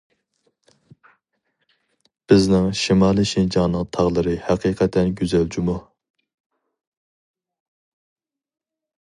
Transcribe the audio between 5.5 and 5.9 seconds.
جۇمۇ.